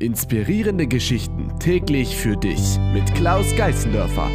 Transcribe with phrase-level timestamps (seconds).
[0.00, 4.30] Inspirierende Geschichten täglich für dich mit Klaus Geißendörfer.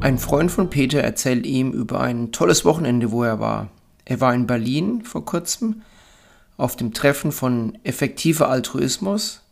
[0.00, 3.68] Ein Freund von Peter erzählt ihm über ein tolles Wochenende, wo er war.
[4.04, 5.82] Er war in Berlin vor kurzem
[6.56, 9.42] auf dem Treffen von effektiver Altruismus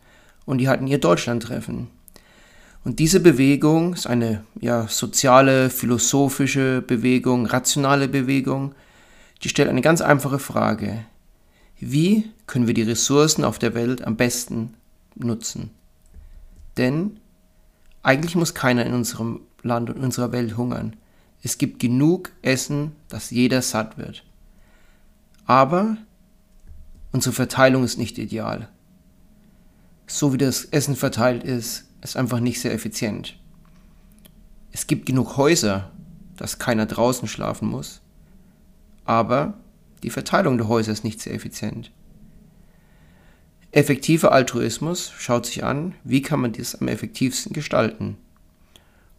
[0.44, 1.86] und die hatten ihr Deutschlandtreffen.
[2.82, 8.74] Und diese Bewegung ist eine ja, soziale, philosophische Bewegung, rationale Bewegung,
[9.44, 11.04] die stellt eine ganz einfache Frage.
[11.80, 14.74] Wie können wir die Ressourcen auf der Welt am besten
[15.14, 15.70] nutzen?
[16.76, 17.18] Denn
[18.02, 20.94] eigentlich muss keiner in unserem Land und unserer Welt hungern.
[21.42, 24.24] Es gibt genug Essen, dass jeder satt wird.
[25.46, 25.96] Aber
[27.12, 28.68] unsere Verteilung ist nicht ideal.
[30.06, 33.38] So wie das Essen verteilt ist, ist einfach nicht sehr effizient.
[34.72, 35.90] Es gibt genug Häuser,
[36.36, 38.00] dass keiner draußen schlafen muss,
[39.04, 39.54] aber
[40.02, 41.90] die Verteilung der Häuser ist nicht sehr effizient.
[43.72, 48.16] Effektiver Altruismus schaut sich an, wie kann man dies am effektivsten gestalten.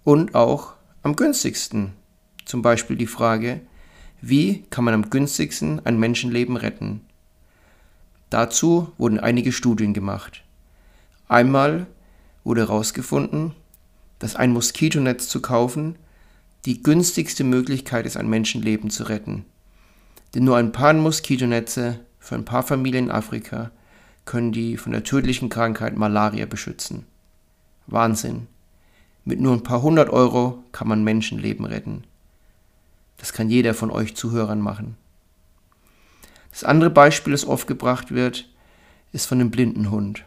[0.04, 1.94] Und auch am günstigsten.
[2.44, 3.62] Zum Beispiel die Frage,
[4.20, 7.02] wie kann man am günstigsten ein Menschenleben retten?
[8.30, 10.44] Dazu wurden einige Studien gemacht.
[11.28, 11.88] Einmal
[12.44, 13.54] wurde herausgefunden,
[14.20, 15.96] dass ein Moskitonetz zu kaufen
[16.66, 19.46] die günstigste Möglichkeit ist, ein Menschenleben zu retten.
[20.34, 23.72] Denn nur ein paar Moskitonetze für ein paar Familien in Afrika
[24.26, 27.06] können die von der tödlichen Krankheit Malaria beschützen.
[27.88, 28.48] Wahnsinn.
[29.26, 32.04] Mit nur ein paar hundert Euro kann man Menschenleben retten.
[33.18, 34.98] Das kann jeder von euch Zuhörern machen.
[36.52, 38.50] Das andere Beispiel, das oft gebracht wird,
[39.12, 40.24] ist von dem blinden Hund.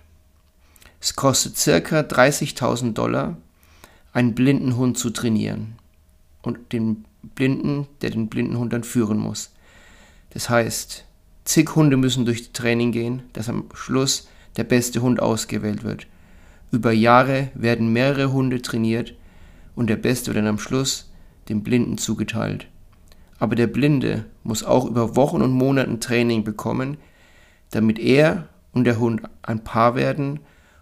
[1.00, 3.36] Es kostet circa 30.000 Dollar,
[4.12, 5.74] einen blinden Hund zu trainieren
[6.42, 9.50] und den Blinden, der den blinden Hund dann führen muss.
[10.34, 11.04] Das heißt,
[11.44, 16.06] zig Hunde müssen durch Training gehen, dass am Schluss der beste Hund ausgewählt wird.
[16.70, 19.14] Über Jahre werden mehrere Hunde trainiert
[19.76, 21.12] und der Beste wird dann am Schluss
[21.48, 22.66] dem Blinden zugeteilt.
[23.38, 26.96] Aber der Blinde muss auch über Wochen und Monaten Training bekommen,
[27.70, 30.40] damit er und der Hund ein Paar werden,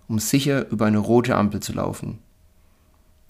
[0.08, 2.18] um sicher über eine rote Ampel zu laufen.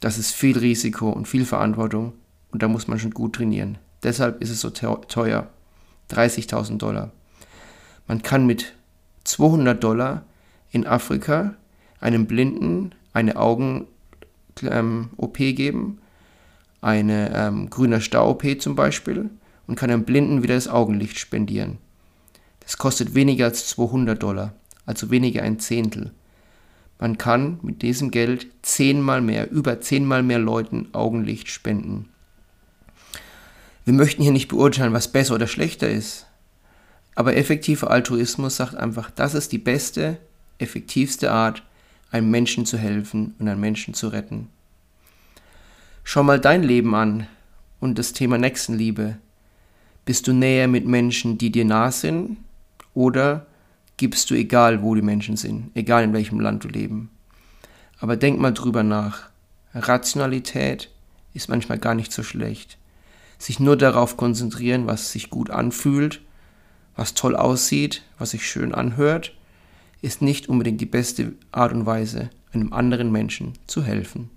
[0.00, 2.12] Das ist viel Risiko und viel Verantwortung
[2.50, 3.78] und da muss man schon gut trainieren.
[4.02, 5.50] Deshalb ist es so teuer.
[6.12, 7.10] 30.000 Dollar.
[8.06, 8.74] Man kann mit
[9.24, 10.24] 200 Dollar
[10.70, 11.54] in Afrika
[12.00, 13.90] einem Blinden eine Augen-OP
[14.70, 15.08] ähm,
[15.54, 15.98] geben,
[16.80, 19.30] eine ähm, grüner Stau-OP zum Beispiel,
[19.66, 21.78] und kann einem Blinden wieder das Augenlicht spendieren.
[22.60, 24.54] Das kostet weniger als 200 Dollar,
[24.86, 26.12] also weniger ein Zehntel.
[26.98, 32.08] Man kann mit diesem Geld zehnmal mehr, über zehnmal mehr Leuten Augenlicht spenden.
[33.84, 36.26] Wir möchten hier nicht beurteilen, was besser oder schlechter ist.
[37.16, 40.18] Aber effektiver Altruismus sagt einfach, das ist die beste,
[40.58, 41.64] effektivste Art,
[42.12, 44.48] einem Menschen zu helfen und einen Menschen zu retten.
[46.04, 47.26] Schau mal dein Leben an
[47.80, 49.18] und das Thema Nächstenliebe.
[50.04, 52.38] Bist du näher mit Menschen, die dir nah sind?
[52.94, 53.46] Oder
[53.96, 57.10] gibst du egal, wo die Menschen sind, egal in welchem Land du leben?
[57.98, 59.28] Aber denk mal drüber nach.
[59.74, 60.88] Rationalität
[61.34, 62.78] ist manchmal gar nicht so schlecht
[63.42, 66.20] sich nur darauf konzentrieren, was sich gut anfühlt,
[66.94, 69.34] was toll aussieht, was sich schön anhört,
[70.00, 74.30] ist nicht unbedingt die beste Art und Weise, einem anderen Menschen zu helfen.